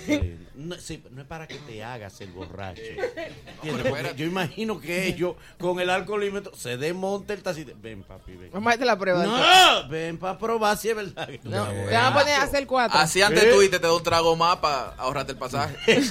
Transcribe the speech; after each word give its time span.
Que- 0.00 0.36
no, 0.54 0.74
sí, 0.76 1.02
no 1.10 1.22
es 1.22 1.26
para 1.26 1.46
que 1.46 1.56
te 1.56 1.82
hagas 1.82 2.20
el 2.20 2.30
borracho. 2.32 2.82
Yo 4.16 4.24
imagino 4.26 4.80
que 4.80 5.06
ellos 5.08 5.36
con 5.58 5.80
el 5.80 5.90
alcoholímetro 5.90 6.54
se 6.54 6.76
desmonta 6.76 7.32
el 7.32 7.42
tacito. 7.42 7.72
Ven, 7.80 8.02
papi, 8.02 8.32
ven. 8.36 8.50
Vamos 8.52 8.70
a 8.70 8.74
hacer 8.74 8.86
la 8.86 8.98
prueba. 8.98 9.24
No, 9.24 9.88
ven 9.88 10.18
para 10.18 10.38
probar 10.38 10.76
si 10.76 10.90
es 10.90 10.96
verdad. 10.96 11.26
que- 11.26 11.40
No, 11.44 11.66
te 11.66 11.92
van 11.92 12.04
a 12.06 12.14
poner 12.14 12.34
a 12.34 12.42
hacer 12.42 12.66
cuatro. 12.66 12.98
Así 12.98 13.22
antes 13.22 13.44
¿Eh? 13.44 13.50
tú 13.52 13.62
y 13.62 13.68
te 13.68 13.78
da 13.78 13.92
un 13.94 14.02
trago 14.02 14.36
más 14.36 14.56
para 14.56 14.90
ahorrarte 14.94 15.32
el 15.32 15.38
pasaje. 15.38 15.76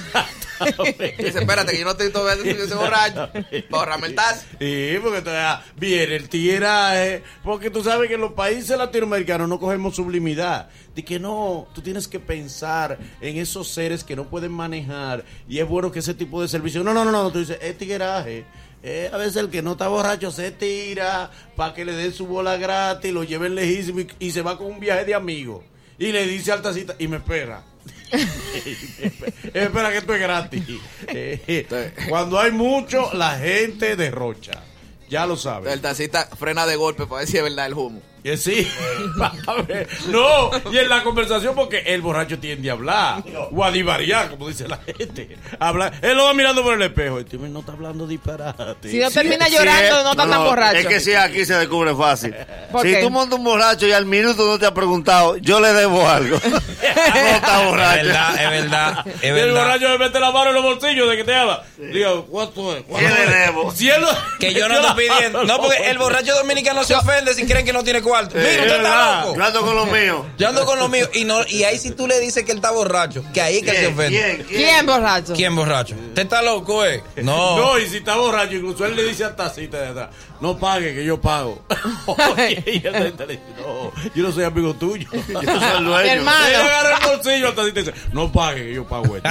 Dice, 1.18 1.38
espérate, 1.38 1.72
que 1.72 1.78
yo 1.78 1.84
no 1.84 1.92
estoy 1.92 2.10
todavía 2.10 2.52
ese 2.52 2.74
borracho. 2.74 3.28
Para 3.70 3.82
ahorrarme 3.82 4.06
el 4.08 4.14
taxi. 4.14 4.46
Sí, 4.58 4.98
porque 5.02 5.22
todavía 5.22 5.64
viene 5.76 6.16
el 6.16 6.28
tiraje. 6.28 7.22
Porque 7.42 7.70
tú 7.70 7.82
sabes 7.82 8.08
que 8.08 8.14
en 8.14 8.20
los 8.20 8.32
países 8.32 8.76
latinoamericanos 8.76 9.48
no 9.48 9.58
cogemos 9.58 9.96
sublimidad. 9.96 10.68
De 10.94 11.04
que 11.04 11.18
no, 11.18 11.66
tú 11.74 11.80
tienes 11.80 12.06
que 12.06 12.20
pensar 12.20 12.98
en 13.20 13.36
esos 13.36 13.68
seres 13.68 14.04
que 14.04 14.16
no 14.16 14.24
pueden 14.24 14.52
manejar. 14.52 15.24
Y 15.48 15.58
es 15.58 15.68
bueno 15.68 15.90
que 15.90 15.98
ese 15.98 16.14
tipo 16.14 16.40
de 16.40 16.48
servicio. 16.48 16.84
No, 16.84 16.94
no, 16.94 17.04
no, 17.04 17.12
no. 17.12 17.30
Tú 17.30 17.40
dices, 17.40 17.58
es 17.60 17.76
tigueraje. 17.76 18.44
Eh, 18.82 19.10
a 19.12 19.16
veces 19.16 19.36
el 19.36 19.48
que 19.48 19.62
no 19.62 19.72
está 19.72 19.88
borracho 19.88 20.30
se 20.30 20.50
tira 20.50 21.30
para 21.56 21.72
que 21.72 21.86
le 21.86 21.92
den 21.92 22.12
su 22.12 22.26
bola 22.26 22.58
gratis, 22.58 23.14
lo 23.14 23.24
lleven 23.24 23.54
lejísimo 23.54 24.00
y, 24.00 24.08
y 24.18 24.30
se 24.30 24.42
va 24.42 24.58
con 24.58 24.66
un 24.66 24.78
viaje 24.78 25.06
de 25.06 25.14
amigos. 25.14 25.64
Y 25.98 26.12
le 26.12 26.26
dice 26.26 26.52
al 26.52 26.60
tacita, 26.60 26.94
y 26.98 27.08
me 27.08 27.16
espera. 27.16 27.64
espera 29.54 29.90
que 29.90 29.98
esto 29.98 30.14
es 30.14 30.20
gratis. 30.20 30.62
Eh, 31.08 31.66
cuando 32.08 32.38
hay 32.38 32.52
mucho, 32.52 33.12
la 33.14 33.38
gente 33.38 33.96
derrocha. 33.96 34.62
Ya 35.08 35.26
lo 35.26 35.36
sabes. 35.36 35.72
El 35.72 35.80
taxista 35.80 36.28
frena 36.36 36.66
de 36.66 36.76
golpe 36.76 37.06
para 37.06 37.20
ver 37.20 37.28
si 37.28 37.36
es 37.36 37.42
verdad 37.42 37.66
el 37.66 37.74
humo. 37.74 38.00
Que 38.24 38.38
sí. 38.38 38.66
A 39.46 39.62
ver, 39.68 39.86
no, 40.08 40.50
y 40.72 40.78
en 40.78 40.88
la 40.88 41.02
conversación, 41.02 41.54
porque 41.54 41.80
el 41.80 42.00
borracho 42.00 42.38
tiende 42.38 42.70
a 42.70 42.72
hablar. 42.72 43.22
O 43.52 43.62
a 43.62 43.70
divariar, 43.70 44.30
como 44.30 44.48
dice 44.48 44.66
la 44.66 44.78
gente. 44.78 45.36
Habla, 45.60 45.92
él 46.00 46.16
lo 46.16 46.24
va 46.24 46.32
mirando 46.32 46.62
por 46.62 46.72
el 46.72 46.80
espejo. 46.80 47.20
Y 47.20 47.24
no 47.36 47.60
está 47.60 47.72
hablando 47.72 48.06
disparate. 48.06 48.88
Si 48.90 48.98
no 48.98 49.10
termina 49.10 49.46
llorando, 49.48 50.02
no 50.04 50.10
está 50.12 50.26
tan 50.26 50.42
borracho. 50.42 50.78
Es 50.78 50.86
que 50.86 51.00
si 51.00 51.12
aquí 51.12 51.44
se 51.44 51.52
descubre 51.54 51.94
fácil. 51.94 52.34
¿Por 52.72 52.80
Si 52.86 52.94
qué? 52.94 53.02
tú 53.02 53.10
montas 53.10 53.38
un 53.38 53.44
borracho 53.44 53.86
y 53.86 53.92
al 53.92 54.06
minuto 54.06 54.46
no 54.46 54.58
te 54.58 54.64
ha 54.64 54.72
preguntado, 54.72 55.36
yo 55.36 55.60
le 55.60 55.74
debo 55.74 56.08
algo. 56.08 56.40
no 56.48 56.56
está 56.56 57.60
Es 57.62 57.68
borracho. 57.68 58.04
verdad, 58.06 58.42
es 58.42 58.50
verdad, 58.62 59.06
es 59.20 59.22
Y 59.22 59.26
el 59.38 59.52
borracho 59.52 59.88
le 59.90 59.98
mete 59.98 60.18
la 60.18 60.30
mano 60.30 60.48
en 60.48 60.54
los 60.54 60.62
bolsillos 60.64 61.10
de 61.10 61.16
que 61.18 61.24
te 61.24 61.34
habla. 61.34 61.62
Diga, 61.76 62.10
¿cuánto 62.30 62.74
es? 62.74 62.84
¿Cuánto 62.84 63.06
¿Qué 63.06 63.14
le 63.14 63.24
es? 63.24 63.46
debo? 63.46 63.70
Si 63.70 63.90
él 63.90 64.00
lo- 64.00 64.08
Que 64.40 64.54
yo 64.54 64.66
no 64.70 64.80
estoy 64.80 65.06
pidiendo. 65.08 65.44
No, 65.44 65.58
porque 65.60 65.90
el 65.90 65.98
borracho 65.98 66.34
dominicano 66.34 66.84
se 66.84 66.94
ofende 66.94 67.34
si 67.34 67.44
creen 67.46 67.66
que 67.66 67.72
no 67.74 67.84
tiene 67.84 68.00
cuarto. 68.00 68.13
Mira, 68.22 68.40
es 68.50 68.60
usted 68.60 68.76
está 68.76 69.20
loco. 69.22 69.36
Yo 69.36 69.44
ando 69.44 69.60
con 69.62 69.76
los 69.76 69.90
míos. 69.90 70.26
Yo 70.38 70.48
ando 70.48 70.64
con 70.66 70.78
lo 70.78 70.88
mío. 70.88 71.08
Y, 71.14 71.24
no, 71.24 71.40
y 71.48 71.64
ahí 71.64 71.78
si 71.78 71.90
tú 71.92 72.06
le 72.06 72.20
dices 72.20 72.44
que 72.44 72.52
él 72.52 72.58
está 72.58 72.70
borracho, 72.70 73.24
que 73.32 73.40
ahí 73.40 73.56
es 73.58 73.62
que 73.62 73.70
él 73.70 73.76
se 73.76 73.82
¿Quién? 73.82 73.94
ofende. 73.94 74.18
¿Quién? 74.18 74.36
¿Quién? 74.46 74.60
¿Quién 74.64 74.86
borracho? 74.86 75.32
¿Quién 75.34 75.56
borracho? 75.56 75.94
¿Usted 75.94 76.22
está 76.22 76.42
loco, 76.42 76.84
eh? 76.84 77.02
No. 77.22 77.56
No, 77.56 77.78
y 77.78 77.88
si 77.88 77.98
está 77.98 78.16
borracho, 78.16 78.54
incluso 78.54 78.84
él 78.86 78.96
le 78.96 79.04
dice 79.04 79.24
al 79.24 79.36
tacita 79.36 79.80
de 79.80 79.88
atrás, 79.88 80.10
no 80.40 80.58
pague, 80.58 80.94
que 80.94 81.04
yo 81.04 81.20
pago. 81.20 81.64
Oye, 82.06 82.62
y 82.66 82.80
le 82.80 83.10
dice, 83.12 83.40
no, 83.58 83.92
yo 84.14 84.22
no 84.22 84.32
soy 84.32 84.44
amigo 84.44 84.74
tuyo. 84.74 85.08
Yo 85.12 85.20
soy 85.32 85.78
el 85.78 85.84
dueño. 85.84 86.10
hermano. 86.12 86.46
Él 86.46 86.54
agarra 86.56 86.98
el 86.98 87.16
bolsillo 87.16 87.52
tacita 87.54 87.80
y 87.80 87.82
dice, 87.84 87.94
no 88.12 88.30
pague, 88.32 88.64
que 88.66 88.74
yo 88.74 88.86
pago 88.86 89.16
esto. 89.16 89.28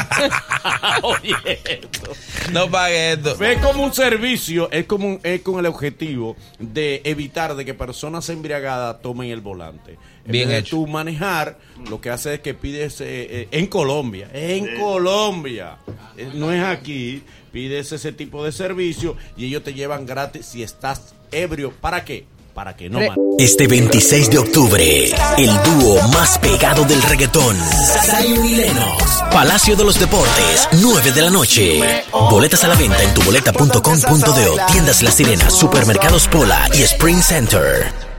Oye, 1.04 1.36
esto. 1.66 2.12
No 2.52 2.70
pague 2.70 3.14
esto. 3.14 3.42
Es 3.44 3.58
como 3.60 3.84
un 3.84 3.94
servicio, 3.94 4.70
es 4.72 4.86
como 4.86 5.08
un- 5.08 5.20
es 5.24 5.42
con 5.42 5.60
el 5.60 5.66
objetivo 5.66 6.36
de 6.60 7.02
evitar 7.04 7.56
de 7.56 7.66
que 7.66 7.74
personas 7.74 8.28
embriagadas 8.30 8.54
tomen 9.02 9.30
el 9.30 9.42
volante. 9.42 9.98
En 10.26 10.32
Bien 10.32 10.48
vez 10.48 10.56
de 10.56 10.60
hecho. 10.62 10.78
tú 10.78 10.88
manejar, 10.88 11.58
lo 11.90 12.00
que 12.00 12.10
hace 12.10 12.36
es 12.36 12.40
que 12.40 12.54
pides 12.54 13.02
eh, 13.02 13.06
eh, 13.06 13.48
en 13.52 13.68
Colombia, 13.68 14.30
en 14.34 14.80
Colombia, 14.80 15.78
eh, 16.18 16.30
no 16.34 16.52
es 16.52 16.64
aquí, 16.64 17.24
pides 17.52 17.92
ese 17.92 18.12
tipo 18.14 18.44
de 18.44 18.52
servicio 18.52 19.18
y 19.36 19.46
ellos 19.46 19.64
te 19.64 19.74
llevan 19.74 20.06
gratis 20.06 20.46
si 20.46 20.64
estás 20.64 21.14
ebrio. 21.32 21.72
¿Para 21.72 22.06
qué? 22.06 22.26
Para 22.54 22.76
que 22.76 22.90
no 22.90 23.00
Re-. 23.00 23.12
Este 23.40 23.68
26 23.68 24.30
de 24.30 24.38
octubre, 24.38 25.06
el 25.38 25.50
dúo 25.64 26.08
más 26.10 26.38
pegado 26.38 26.86
del 26.86 27.02
reggaetón, 27.02 27.58
Zion 27.58 28.46
y 28.46 28.56
Lennox, 28.56 29.24
Palacio 29.32 29.76
de 29.76 29.84
los 29.84 30.00
Deportes, 30.00 30.70
9 30.74 31.12
de 31.12 31.22
la 31.22 31.32
noche. 31.32 32.04
Boletas 32.30 32.64
a 32.64 32.68
la 32.68 32.76
venta 32.76 33.02
en 33.02 33.14
tuboleta.com.de, 33.16 34.62
tiendas 34.72 35.02
La 35.02 35.10
Sirena, 35.10 35.50
supermercados 35.50 36.28
Pola 36.28 36.70
y 36.74 36.84
Spring 36.84 37.24
Center. 37.24 38.13